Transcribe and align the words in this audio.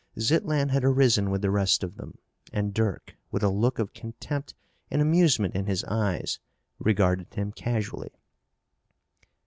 Zitlan 0.19 0.69
had 0.69 0.83
arisen 0.83 1.29
with 1.29 1.43
the 1.43 1.51
rest 1.51 1.83
of 1.83 1.95
them 1.97 2.17
and 2.51 2.73
Dirk, 2.73 3.13
with 3.29 3.43
a 3.43 3.49
look 3.51 3.77
of 3.77 3.93
contempt 3.93 4.55
and 4.89 4.99
amusement 4.99 5.53
in 5.53 5.67
his 5.67 5.83
eyes, 5.83 6.39
regarded 6.79 7.31
him 7.35 7.51
casually. 7.51 8.09